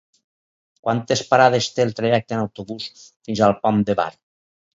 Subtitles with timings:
[0.87, 2.89] Quantes parades té el trajecte en autobús
[3.29, 4.09] fins al Pont de Bar?